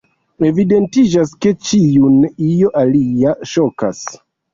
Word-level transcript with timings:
Evidentiĝas, 0.47 1.33
ke 1.45 1.51
ĉiun 1.67 2.15
io 2.47 2.71
alia 2.85 3.35
ŝokas. 3.53 4.01